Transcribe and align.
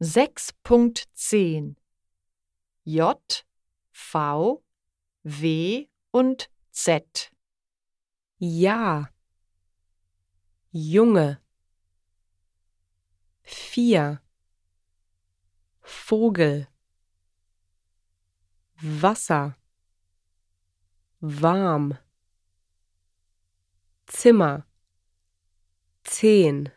6.10 0.00 1.74
J, 2.84 3.44
V, 3.90 4.62
W 5.24 5.88
und 6.12 6.50
Z. 6.70 7.32
Ja. 8.38 9.10
Junge. 10.70 11.40
Vier. 13.42 14.22
Vogel. 15.82 16.68
Wasser. 18.80 19.56
Warm. 21.20 21.98
Zimmer. 24.06 24.64
Zehn. 26.04 26.70